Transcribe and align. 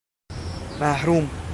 محروم 0.79 1.29